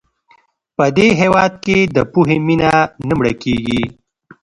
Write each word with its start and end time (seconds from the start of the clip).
په 0.75 0.85
دې 0.97 1.07
هېواد 1.21 1.51
کې 1.65 1.77
د 1.95 1.97
پوهې 2.11 2.37
مینه 2.47 2.73
نه 3.07 3.13
مړه 3.17 3.33
کېږي. 3.43 3.81